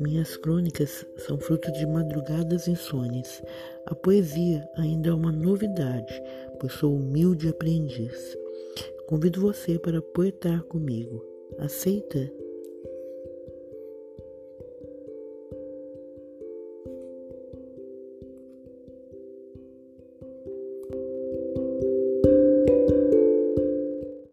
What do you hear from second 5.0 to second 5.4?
é uma